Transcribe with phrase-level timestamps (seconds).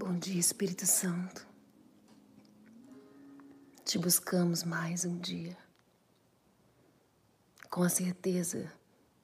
[0.00, 1.44] Bom dia, Espírito Santo.
[3.84, 5.58] Te buscamos mais um dia,
[7.68, 8.72] com a certeza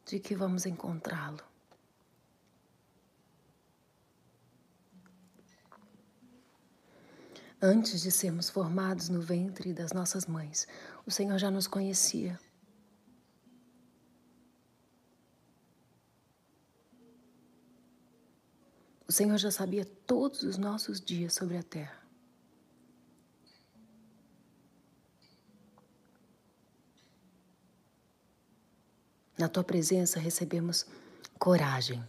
[0.04, 1.38] de que vamos encontrá-lo.
[7.62, 10.66] Antes de sermos formados no ventre das nossas mães,
[11.06, 12.36] o Senhor já nos conhecia.
[19.14, 22.02] Senhor já sabia todos os nossos dias sobre a terra.
[29.38, 30.84] Na tua presença recebemos
[31.38, 32.02] coragem.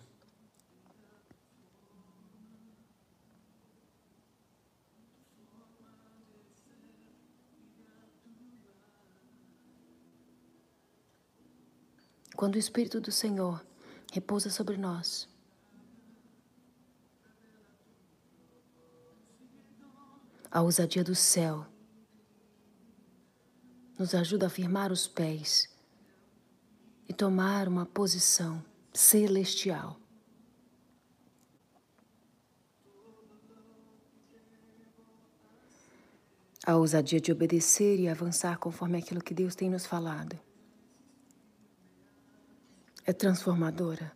[12.35, 13.63] Quando o Espírito do Senhor
[14.11, 15.34] repousa sobre nós,
[20.55, 21.65] a ousadia do céu
[23.99, 25.69] nos ajuda a firmar os pés
[27.09, 29.99] e tomar uma posição celestial.
[36.65, 40.39] A ousadia de obedecer e avançar conforme aquilo que Deus tem nos falado
[43.03, 44.09] é transformadora.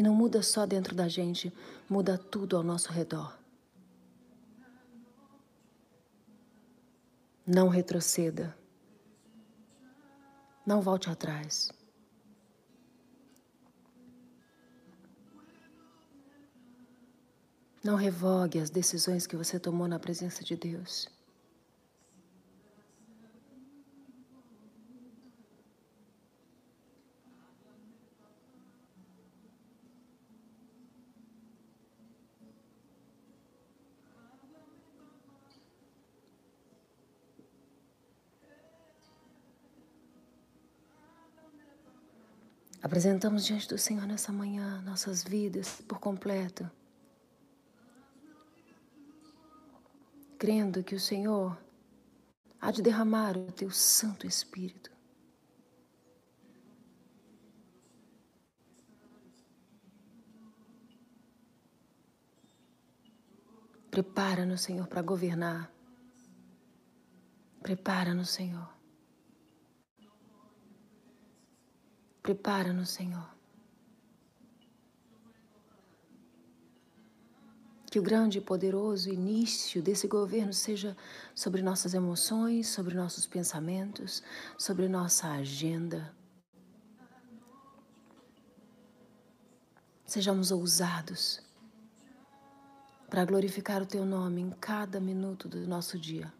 [0.00, 1.52] E não muda só dentro da gente,
[1.86, 3.38] muda tudo ao nosso redor.
[7.46, 8.56] Não retroceda.
[10.64, 11.70] Não volte atrás.
[17.84, 21.10] Não revogue as decisões que você tomou na presença de Deus.
[42.82, 46.70] Apresentamos diante do Senhor nessa manhã nossas vidas por completo.
[50.40, 51.54] crendo que o Senhor
[52.58, 54.90] há de derramar o teu Santo Espírito.
[63.90, 65.70] Prepara-nos, Senhor, para governar.
[67.60, 68.79] Prepara-nos, Senhor.
[72.22, 73.28] Prepara-nos, Senhor.
[77.90, 80.96] Que o grande e poderoso início desse governo seja
[81.34, 84.22] sobre nossas emoções, sobre nossos pensamentos,
[84.56, 86.14] sobre nossa agenda.
[90.04, 91.42] Sejamos ousados
[93.08, 96.32] para glorificar o Teu nome em cada minuto do nosso dia.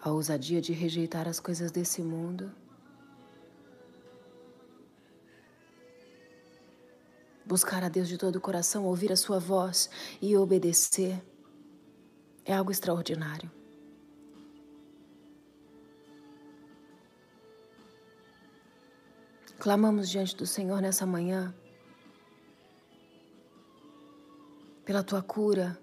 [0.00, 2.52] A ousadia de rejeitar as coisas desse mundo.
[7.44, 9.88] Buscar a Deus de todo o coração, ouvir a Sua voz
[10.20, 11.22] e obedecer
[12.44, 13.50] é algo extraordinário.
[19.58, 21.54] Clamamos diante do Senhor nessa manhã
[24.84, 25.78] pela tua cura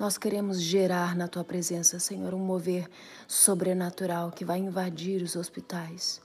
[0.00, 2.88] Nós queremos gerar na tua presença, Senhor, um mover
[3.28, 6.22] sobrenatural que vai invadir os hospitais.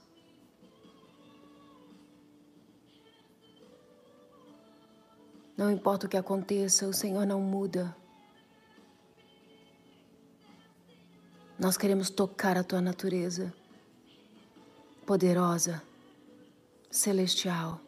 [5.54, 7.94] Não importa o que aconteça, o Senhor não muda.
[11.58, 13.52] Nós queremos tocar a tua natureza
[15.04, 15.82] poderosa,
[16.90, 17.78] celestial,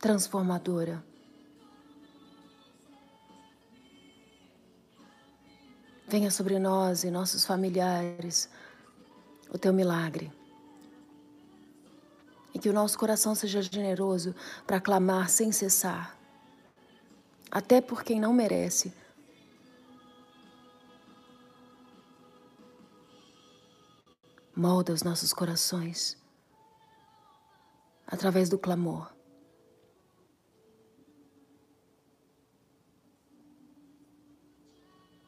[0.00, 1.04] transformadora.
[6.08, 8.48] Venha sobre nós e nossos familiares
[9.50, 10.32] o teu milagre.
[12.54, 14.34] E que o nosso coração seja generoso
[14.66, 16.16] para clamar sem cessar,
[17.50, 18.92] até por quem não merece.
[24.54, 26.16] Molda os nossos corações
[28.06, 29.15] através do clamor.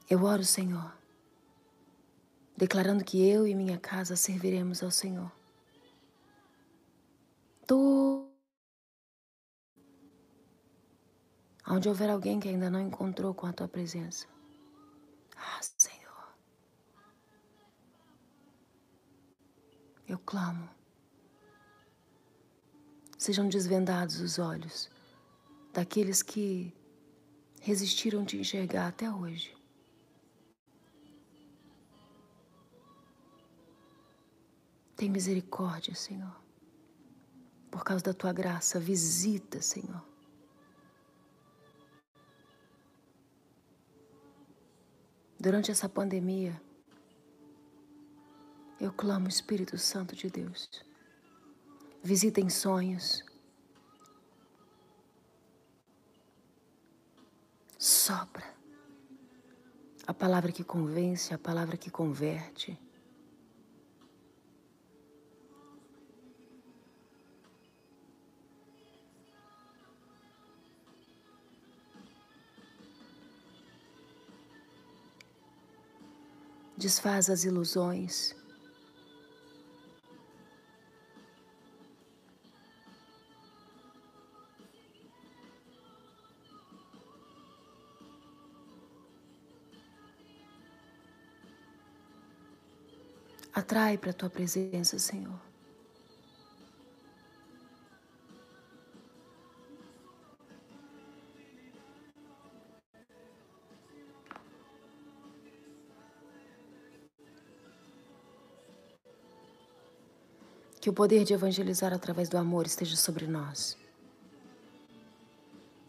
[0.08, 0.92] Eu oro, Senhor,
[2.56, 5.30] declarando que eu e minha casa serviremos ao Senhor.
[7.66, 8.28] Tu
[11.70, 14.26] Onde houver alguém que ainda não encontrou com a tua presença.
[15.36, 16.32] Ah, Senhor.
[20.08, 20.66] Eu clamo.
[23.18, 24.88] Sejam desvendados os olhos
[25.74, 26.74] daqueles que
[27.60, 29.57] resistiram te enxergar até hoje.
[34.98, 36.36] Tem misericórdia, Senhor.
[37.70, 40.04] Por causa da tua graça, visita, Senhor.
[45.38, 46.60] Durante essa pandemia,
[48.80, 50.68] eu clamo Espírito Santo de Deus.
[52.02, 53.24] Visita em sonhos.
[57.78, 58.52] Sopra.
[60.08, 62.76] A palavra que convence, a palavra que converte.
[76.78, 78.36] Desfaz as ilusões.
[93.52, 95.47] Atrai para a tua presença, Senhor.
[110.88, 113.76] Que o poder de evangelizar através do amor esteja sobre nós.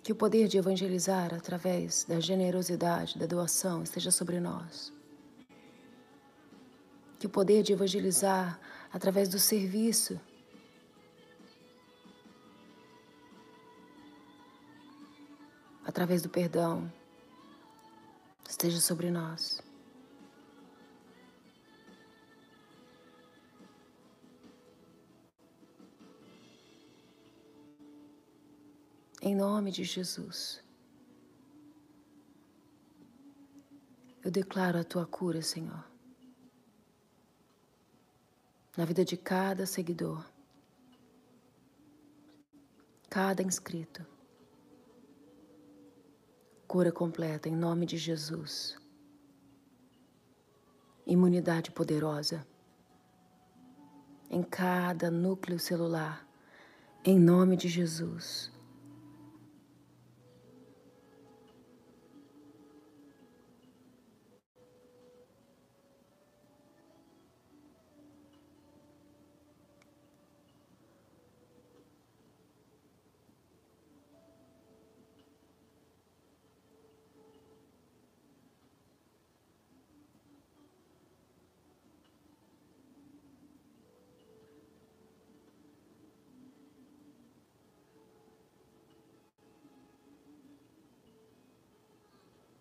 [0.03, 4.91] Que o poder de evangelizar através da generosidade, da doação esteja sobre nós.
[7.17, 8.59] Que o poder de evangelizar
[8.91, 10.19] através do serviço
[15.85, 16.91] através do perdão
[18.49, 19.68] esteja sobre nós.
[29.29, 30.59] Em nome de Jesus.
[34.23, 35.85] Eu declaro a tua cura, Senhor,
[38.75, 40.25] na vida de cada seguidor,
[43.07, 44.03] cada inscrito.
[46.67, 48.79] Cura completa em nome de Jesus.
[51.05, 52.47] Imunidade poderosa
[54.27, 56.27] em cada núcleo celular,
[57.05, 58.57] em nome de Jesus.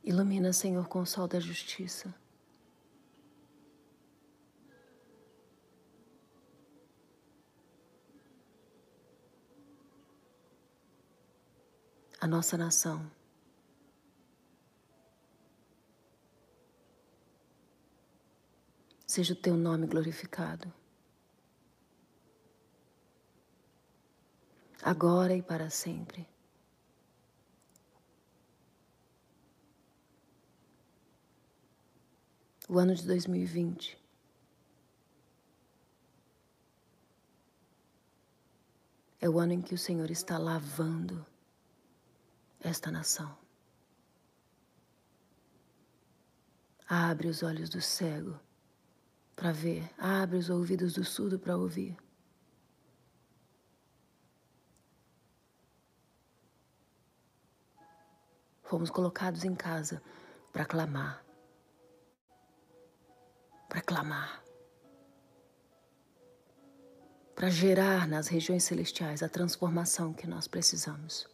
[0.08, 2.14] Ilumina, Senhor, com o sol da justiça.
[12.18, 13.06] A nossa nação.
[19.06, 20.72] Seja o teu nome glorificado.
[24.82, 26.26] Agora e para sempre.
[32.68, 33.98] O ano de 2020.
[39.20, 41.26] É o ano em que o Senhor está lavando
[42.60, 43.36] esta nação.
[46.86, 48.38] Abre os olhos do cego
[49.34, 51.96] para ver, abre os ouvidos do surdo para ouvir.
[58.62, 60.02] Fomos colocados em casa
[60.52, 61.27] para clamar
[63.68, 64.42] para clamar,
[67.34, 71.28] para gerar nas regiões celestiais a transformação que nós precisamos.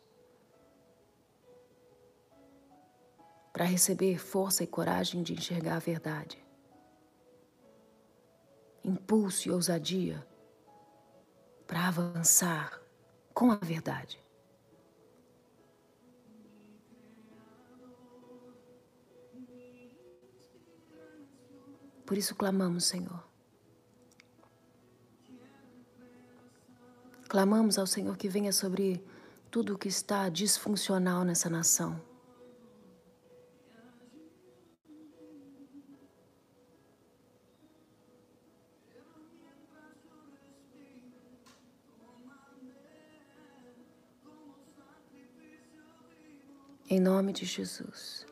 [3.52, 6.42] Para receber força e coragem de enxergar a verdade.
[8.82, 10.26] Impulso e ousadia
[11.66, 12.80] para avançar
[13.32, 14.23] com a verdade.
[22.06, 23.24] Por isso clamamos, Senhor.
[27.28, 29.02] Clamamos ao Senhor que venha sobre
[29.50, 32.00] tudo o que está disfuncional nessa nação.
[46.88, 48.26] Em nome de Jesus.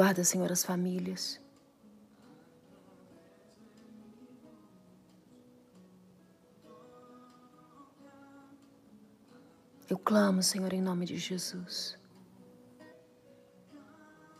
[0.00, 1.38] Guarda, Senhor, as famílias.
[9.86, 11.98] Eu clamo, Senhor, em nome de Jesus.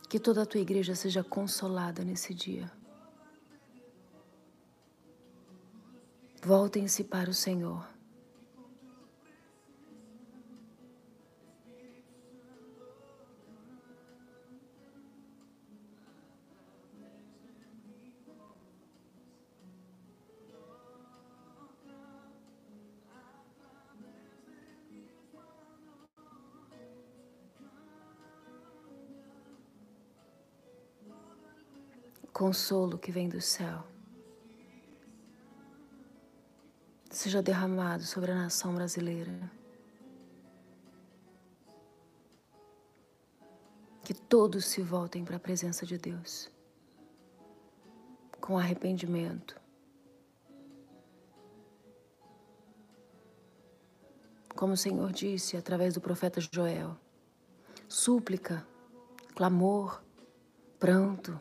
[0.09, 2.71] Que toda a tua igreja seja consolada nesse dia.
[6.43, 7.90] Voltem-se para o Senhor.
[32.41, 33.83] Consolo que vem do céu
[37.11, 39.51] seja derramado sobre a nação brasileira.
[44.03, 46.49] Que todos se voltem para a presença de Deus
[48.39, 49.61] com arrependimento.
[54.55, 56.97] Como o Senhor disse através do profeta Joel,
[57.87, 58.65] súplica,
[59.35, 60.01] clamor,
[60.79, 61.39] pranto.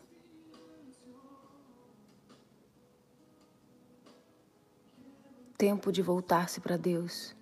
[5.61, 7.37] Tempo de voltar-se para Deus.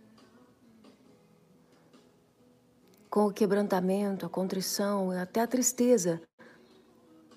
[3.08, 6.20] Com o quebrantamento, a contrição e até a tristeza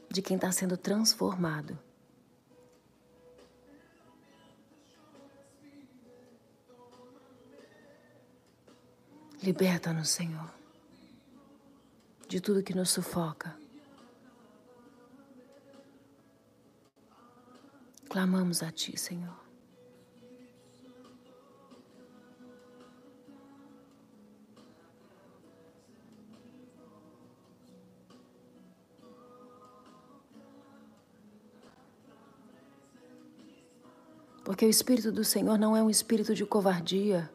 [0.10, 1.78] de quem está sendo transformado.
[9.44, 10.52] Liberta-nos, Senhor,
[12.28, 13.56] de tudo que nos sufoca.
[18.10, 19.41] Clamamos a Ti, Senhor.
[34.52, 37.32] Porque o Espírito do Senhor não é um espírito de covardia.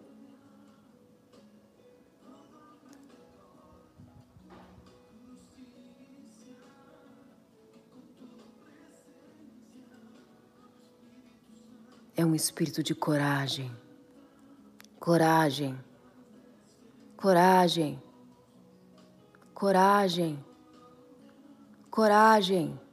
[12.14, 13.74] É um espírito de coragem.
[15.00, 15.74] Coragem.
[17.16, 18.02] Coragem.
[19.54, 20.44] Coragem.
[21.90, 22.85] Coragem.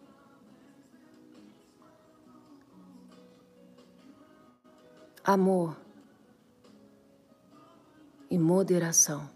[5.23, 5.77] Amor
[8.29, 9.31] e moderação.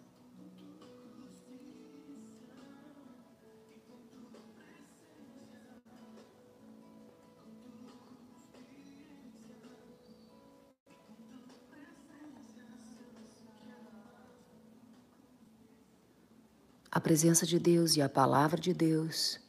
[16.91, 19.39] A presença de Deus e a palavra de Deus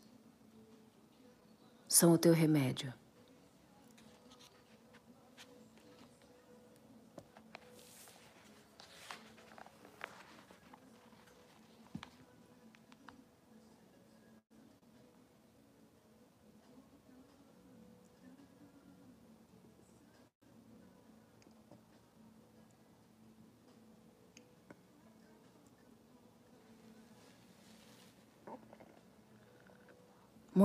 [1.88, 2.92] são o teu remédio.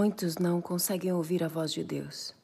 [0.03, 2.35] Muitos não conseguem ouvir a voz de Deus.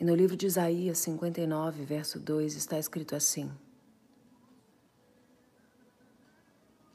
[0.00, 3.52] E no livro de Isaías 59, verso 2, está escrito assim: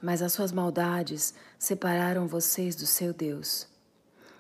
[0.01, 3.67] Mas as suas maldades separaram vocês do seu Deus.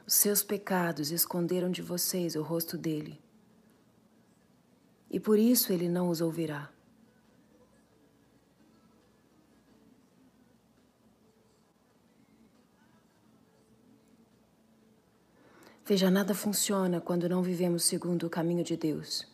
[0.07, 3.21] Os seus pecados esconderam de vocês o rosto dele.
[5.11, 6.72] E por isso ele não os ouvirá.
[15.85, 19.27] Veja, nada funciona quando não vivemos segundo o caminho de Deus.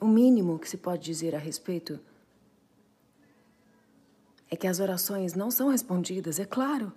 [0.00, 1.98] O mínimo que se pode dizer a respeito
[4.50, 6.92] é que as orações não são respondidas, é claro.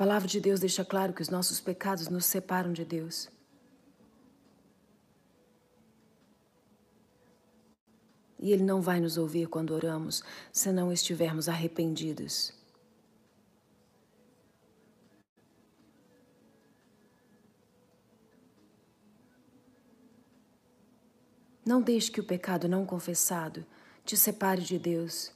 [0.00, 3.28] palavra de Deus deixa claro que os nossos pecados nos separam de Deus.
[8.40, 12.54] E Ele não vai nos ouvir quando oramos se não estivermos arrependidos.
[21.64, 23.64] Não deixe que o pecado não confessado
[24.04, 25.30] te separe de Deus,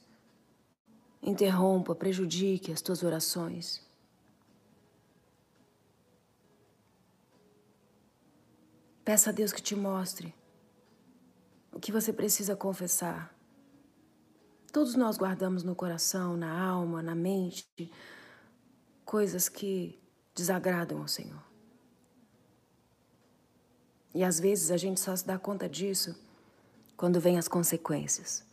[1.21, 3.81] interrompa, prejudique as tuas orações.
[9.05, 10.33] Peça a Deus que te mostre
[11.75, 13.35] o que você precisa confessar.
[14.71, 17.67] Todos nós guardamos no coração, na alma, na mente,
[19.03, 20.01] coisas que
[20.33, 21.43] desagradam ao Senhor.
[24.13, 26.17] E às vezes a gente só se dá conta disso
[26.95, 28.45] quando vem as consequências.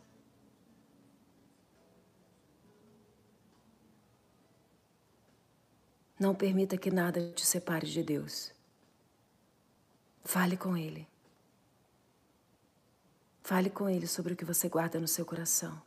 [6.19, 8.51] Não permita que nada te separe de Deus.
[10.25, 11.12] Fale com Ele.
[13.43, 15.81] Fale com Ele sobre o que você guarda no seu coração.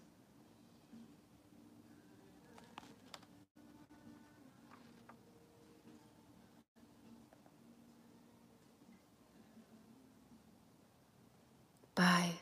[11.95, 12.39] Pai,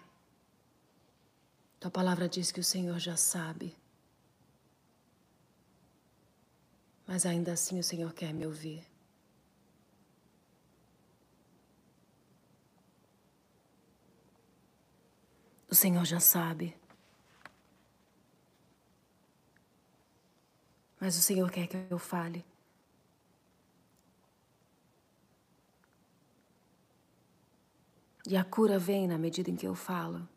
[1.79, 3.73] tua palavra diz que o Senhor já sabe.
[7.07, 8.94] Mas ainda assim o Senhor quer me ouvir.
[15.75, 16.73] O Senhor já sabe.
[21.01, 22.47] Mas o Senhor quer que eu fale.
[28.25, 30.29] E a cura vem na medida em que eu falo.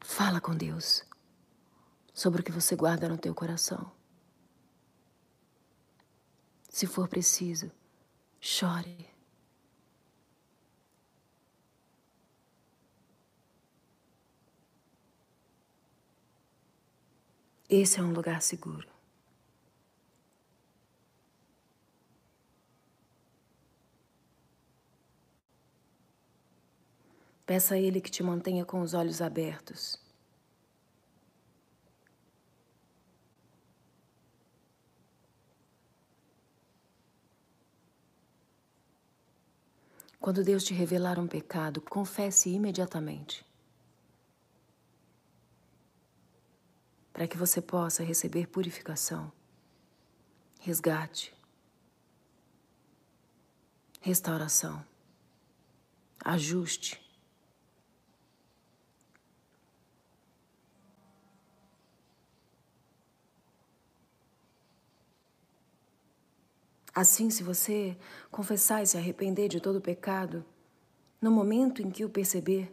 [0.00, 1.04] Fala com Deus
[2.12, 3.90] sobre o que você guarda no teu coração.
[6.68, 7.72] Se for preciso,
[8.46, 9.08] Chore.
[17.70, 18.86] Esse é um lugar seguro.
[27.46, 30.03] Peça a Ele que te mantenha com os olhos abertos.
[40.24, 43.44] Quando Deus te revelar um pecado, confesse imediatamente.
[47.12, 49.30] Para que você possa receber purificação,
[50.60, 51.34] resgate,
[54.00, 54.82] restauração,
[56.24, 57.03] ajuste.
[66.94, 67.98] Assim, se você
[68.30, 70.44] confessar e se arrepender de todo o pecado,
[71.20, 72.72] no momento em que o perceber,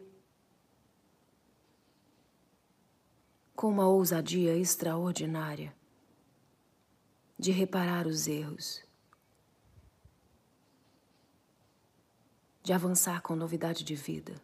[3.56, 5.76] com uma ousadia extraordinária
[7.38, 8.84] de reparar os erros,
[12.62, 14.36] de avançar com novidade de vida.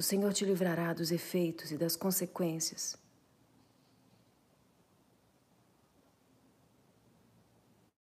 [0.00, 2.96] O Senhor te livrará dos efeitos e das consequências.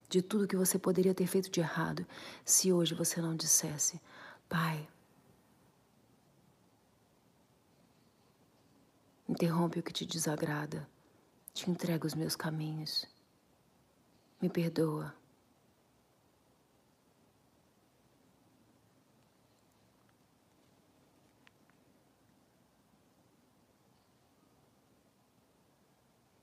[0.07, 2.07] De tudo que você poderia ter feito de errado
[2.45, 3.99] se hoje você não dissesse:
[4.47, 4.87] Pai,
[9.27, 10.87] interrompe o que te desagrada,
[11.55, 13.07] te entrego os meus caminhos,
[14.39, 15.15] me perdoa.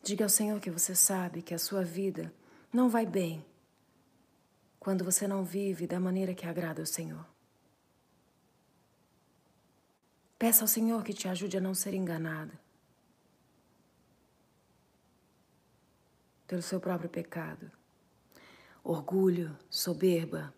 [0.04, 2.34] Diga ao Senhor que você sabe que a sua vida
[2.74, 3.44] não vai bem
[4.78, 7.26] quando você não vive da maneira que agrada ao Senhor.
[10.38, 12.60] Peça ao Senhor que te ajude a não ser enganada
[16.46, 17.72] pelo seu próprio pecado.
[18.84, 20.54] Orgulho, soberba,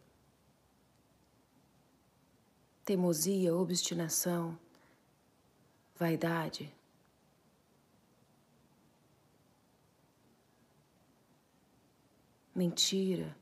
[2.83, 4.57] teimosia, obstinação,
[5.95, 6.73] vaidade.
[12.55, 13.37] mentira,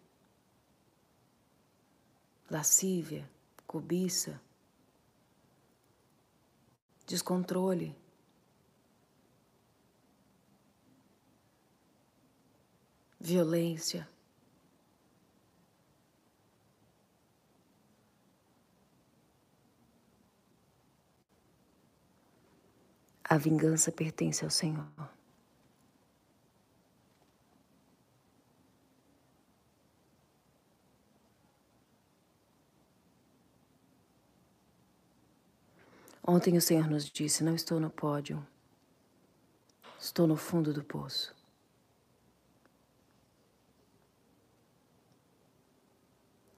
[2.50, 3.30] lascívia,
[3.68, 4.42] cobiça,
[7.06, 7.96] descontrole.
[13.20, 14.10] Violência.
[23.24, 24.86] A vingança pertence ao Senhor.
[36.26, 38.46] Ontem o Senhor nos disse: Não estou no pódio,
[40.00, 41.36] estou no fundo do poço.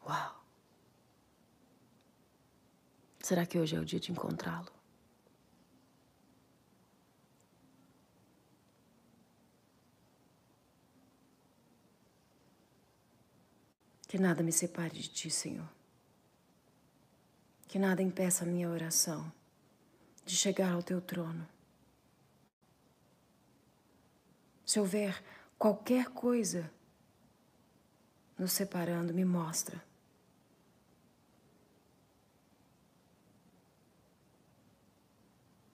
[0.08, 0.45] Uau!
[3.19, 4.71] Será que hoje é o dia de encontrá-lo?
[14.08, 15.67] Que nada me separe de ti, Senhor.
[17.67, 19.34] Que nada impeça a minha oração
[20.26, 21.48] de chegar ao teu trono.
[24.66, 25.24] Se houver
[25.58, 26.70] qualquer coisa
[28.38, 29.82] nos separando, me mostra.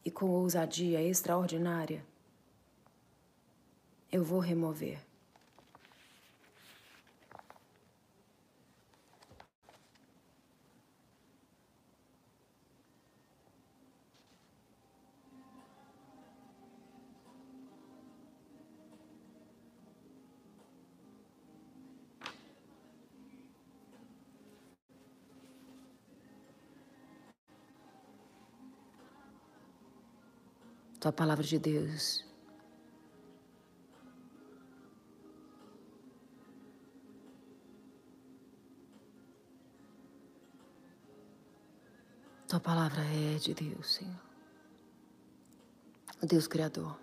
[0.04, 2.06] E com ousadia extraordinária,
[4.12, 5.11] eu vou remover.
[31.02, 32.24] Tua palavra de Deus.
[42.48, 44.22] Tua palavra é de Deus, Senhor.
[46.22, 46.96] O Deus Criador.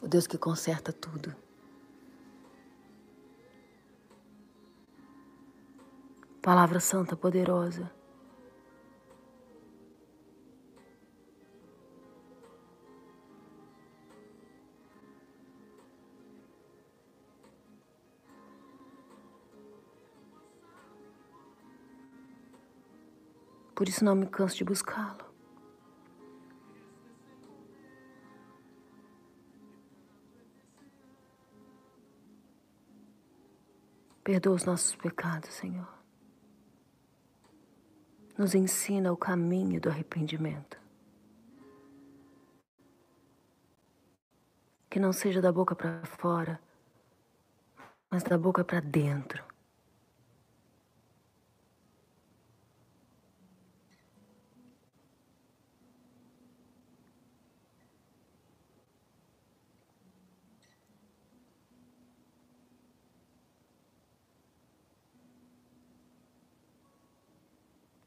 [0.00, 1.34] O Deus que conserta tudo.
[6.40, 7.95] Palavra santa, poderosa.
[23.86, 25.24] Por isso não me canso de buscá-lo.
[34.24, 35.88] Perdoa os nossos pecados, Senhor.
[38.36, 40.76] Nos ensina o caminho do arrependimento.
[44.90, 46.60] Que não seja da boca para fora,
[48.10, 49.45] mas da boca para dentro.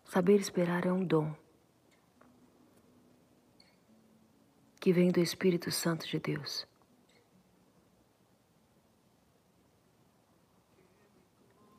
[0.09, 1.35] Saber esperar é um dom
[4.79, 6.65] que vem do Espírito Santo de Deus.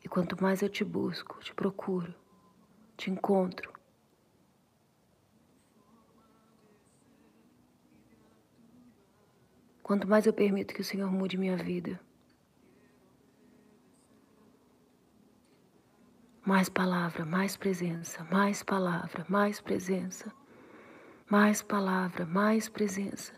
[0.04, 2.14] E quanto mais eu te busco, te procuro,
[2.96, 3.72] te encontro,
[9.82, 12.00] quanto mais eu permito que o Senhor mude minha vida,
[16.50, 20.34] Mais palavra, mais presença, mais palavra, mais presença,
[21.30, 23.32] mais palavra, mais presença.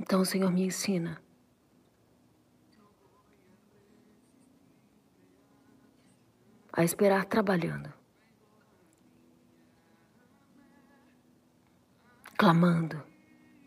[0.00, 1.20] Então, Senhor me ensina.
[6.72, 7.97] A esperar trabalhando.
[12.38, 13.02] Clamando,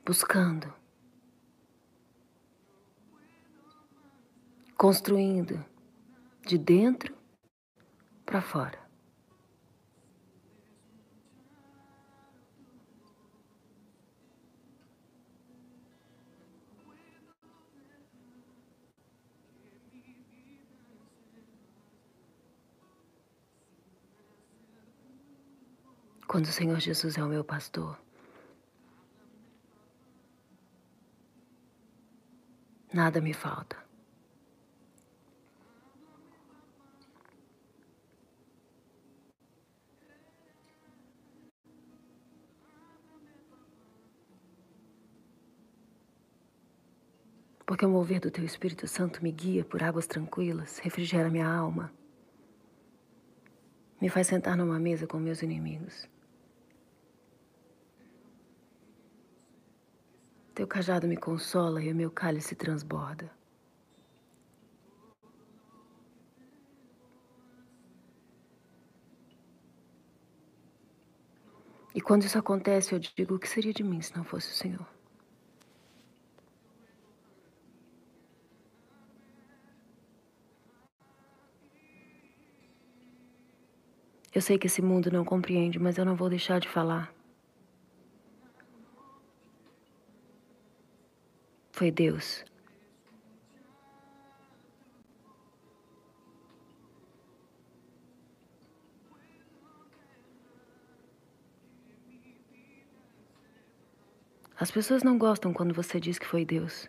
[0.05, 0.73] buscando,
[4.77, 5.63] construindo
[6.47, 7.13] de dentro
[8.25, 8.79] para fora.
[26.25, 27.99] Quando o Senhor Jesus é o meu pastor,
[32.93, 33.77] Nada me falta.
[47.65, 51.93] Porque o mover do teu Espírito Santo me guia por águas tranquilas, refrigera minha alma,
[54.01, 56.09] me faz sentar numa mesa com meus inimigos.
[60.61, 63.31] Teu cajado me consola e o meu cálice transborda.
[71.95, 74.53] E quando isso acontece, eu digo: o que seria de mim se não fosse o
[74.53, 74.87] Senhor?
[84.31, 87.11] Eu sei que esse mundo não compreende, mas eu não vou deixar de falar.
[91.81, 92.45] Foi Deus.
[104.59, 106.87] As pessoas não gostam quando você diz que foi Deus.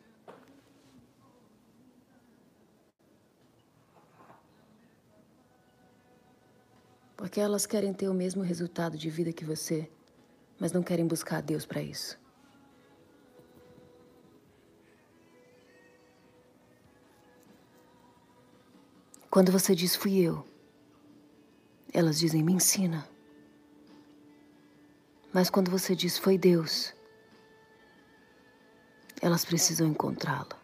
[7.16, 9.90] Porque elas querem ter o mesmo resultado de vida que você,
[10.60, 12.21] mas não querem buscar Deus para isso.
[19.32, 20.46] Quando você diz fui eu,
[21.90, 23.08] elas dizem me ensina.
[25.32, 26.94] Mas quando você diz foi Deus,
[29.22, 30.54] elas precisam encontrá-lo.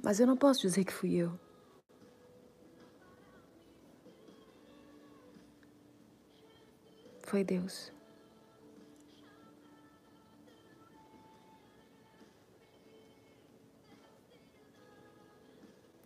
[0.00, 1.47] Mas eu não posso dizer que fui eu.
[7.28, 7.92] Foi Deus.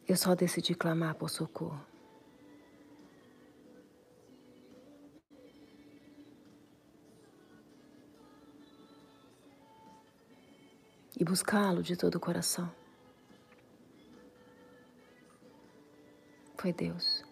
[0.09, 1.81] Eu só decidi clamar por socorro.
[11.17, 12.69] E buscá-lo de todo o coração.
[16.57, 17.32] Foi Deus.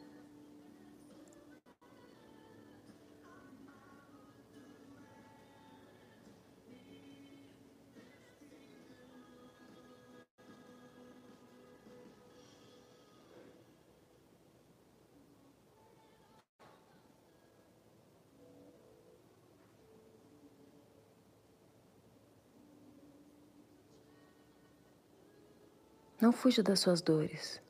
[26.21, 27.63] Não fuja das suas dores.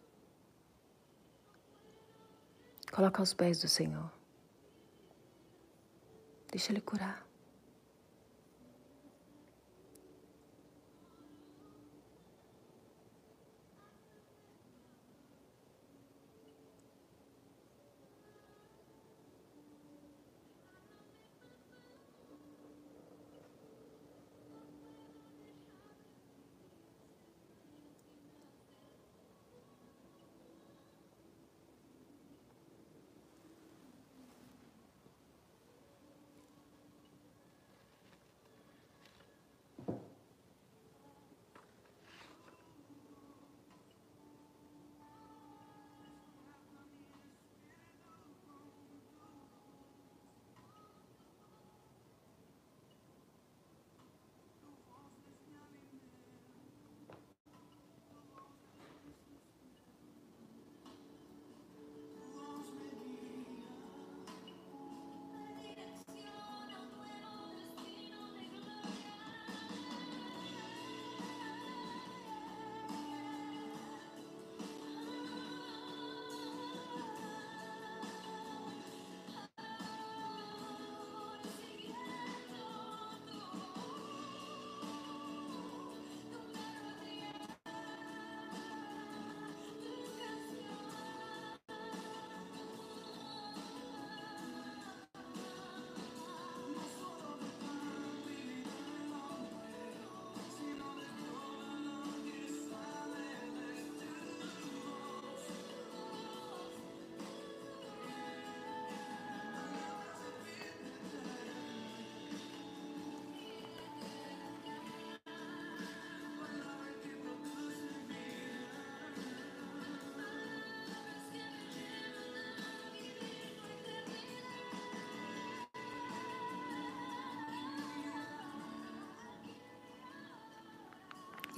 [2.90, 4.10] Coloca aos pés do Senhor.
[6.50, 7.29] Deixa Ele curar.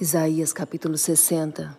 [0.02, 1.78] Isaías capítulo 60.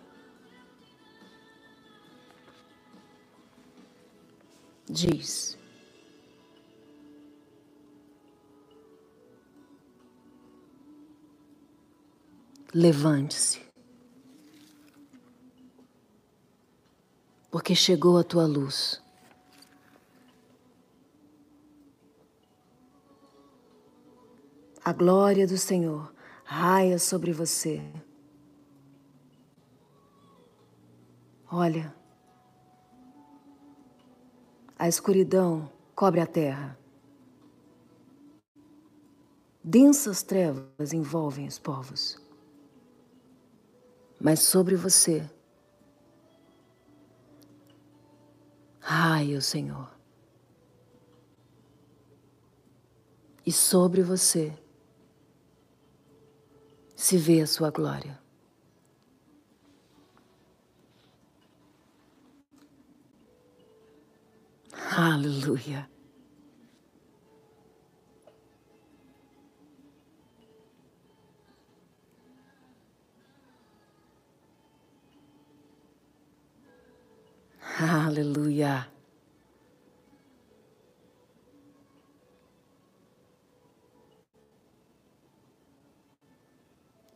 [4.88, 5.58] Diz:
[12.72, 13.62] Levante-se.
[17.50, 19.02] porque chegou a tua luz.
[24.82, 27.82] A glória do Senhor raia sobre você.
[31.56, 31.94] Olha,
[34.76, 36.76] a escuridão cobre a terra.
[39.62, 42.20] Densas trevas envolvem os povos.
[44.20, 45.30] Mas sobre você
[48.80, 49.88] raia o Senhor.
[53.46, 54.52] E sobre você
[56.96, 58.23] se vê a sua glória.
[64.92, 65.88] Aleluia.
[77.80, 78.88] Aleluia.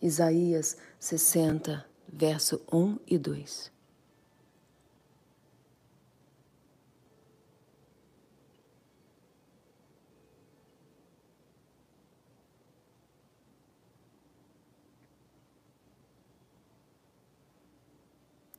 [0.00, 3.77] Isaías 60, verso 1 e 2.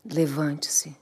[0.05, 0.95] Levante-se.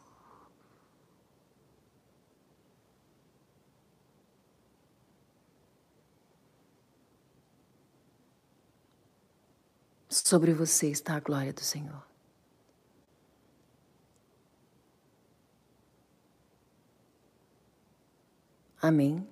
[10.10, 12.05] Sobre você está a glória do Senhor.
[18.81, 19.27] Amém.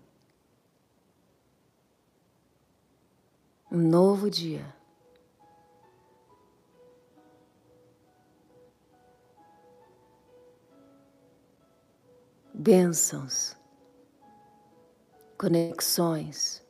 [3.71, 4.75] Um novo dia.
[12.57, 13.53] Bênçãos,
[15.37, 16.65] conexões,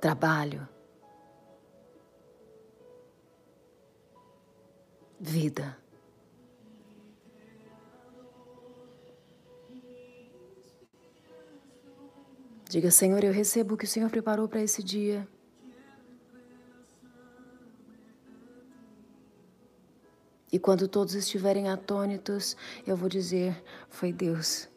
[0.00, 0.66] trabalho,
[5.20, 5.76] vida.
[12.70, 15.28] Diga, Senhor, eu recebo o que o Senhor preparou para esse dia.
[20.50, 22.56] E quando todos estiverem atônitos,
[22.86, 24.68] eu vou dizer: Foi Deus.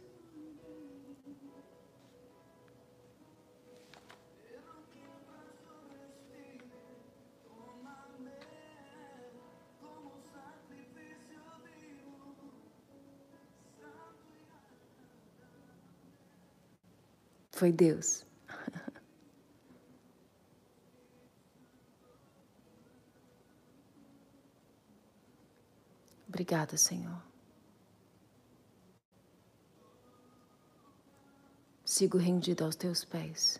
[17.51, 18.30] Foi Deus.
[26.31, 27.21] Obrigada, Senhor.
[31.83, 33.59] Sigo rendido aos teus pés.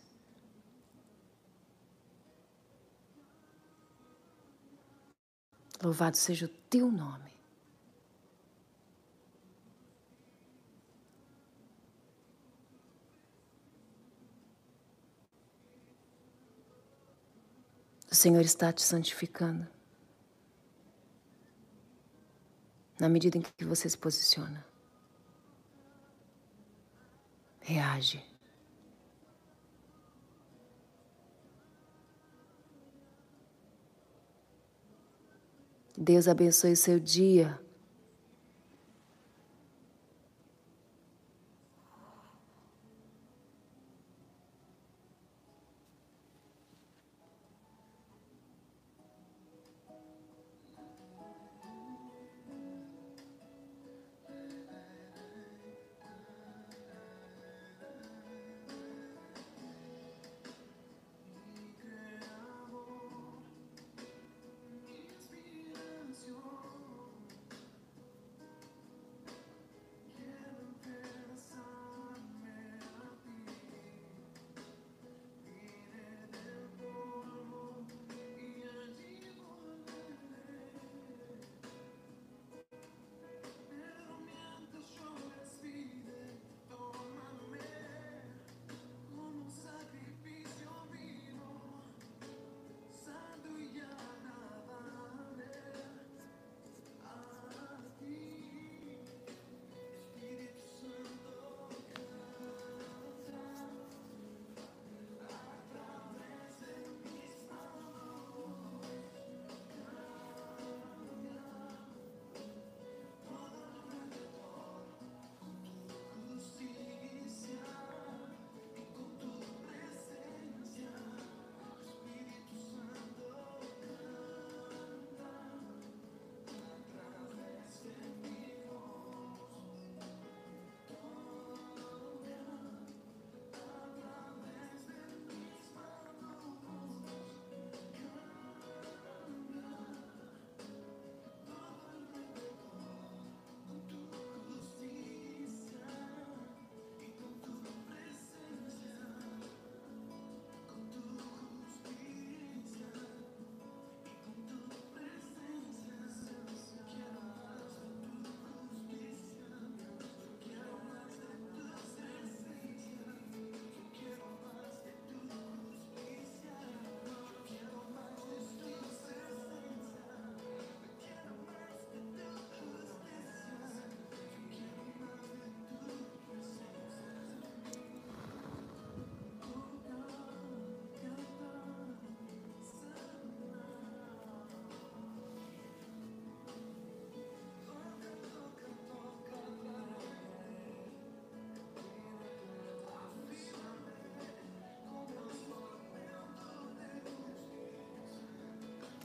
[5.84, 7.34] Louvado seja o teu nome.
[18.10, 19.81] O Senhor está te santificando.
[23.02, 24.64] Na medida em que você se posiciona.
[27.62, 28.24] Reage.
[35.98, 37.60] Deus abençoe o seu dia.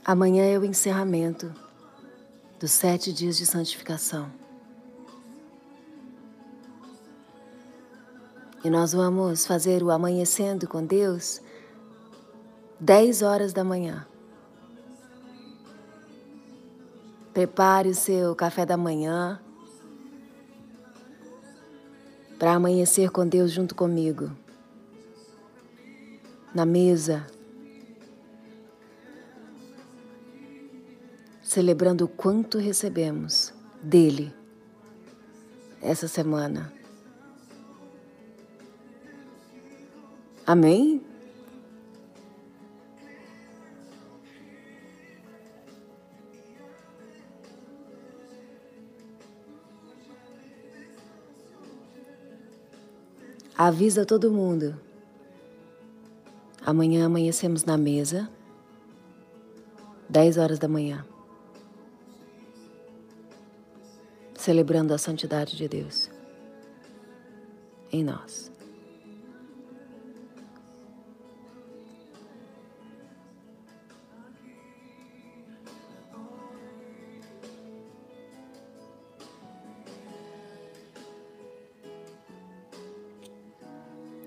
[0.07, 1.53] Amanhã é o encerramento
[2.57, 4.31] dos sete dias de santificação.
[8.63, 11.41] E nós vamos fazer o amanhecendo com Deus
[12.79, 14.07] 10 horas da manhã.
[17.33, 19.41] Prepare o seu café da manhã
[22.39, 24.31] para amanhecer com Deus junto comigo.
[26.55, 27.27] Na mesa,
[31.57, 33.51] celebrando o quanto recebemos
[33.81, 34.31] dele
[35.81, 36.71] essa semana.
[40.45, 41.01] Amém?
[53.57, 54.79] Avisa todo mundo.
[56.63, 58.29] Amanhã amanhecemos na mesa,
[60.07, 61.03] 10 horas da manhã,
[64.47, 66.09] celebrando a santidade de Deus
[67.91, 68.49] em nós.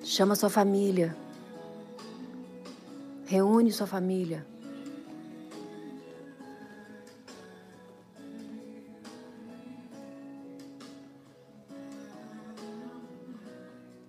[0.05, 1.16] Chama sua família.
[3.25, 4.49] Reúne sua família.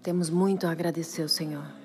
[0.03, 1.80] Temos muito a agradecer ao Senhor.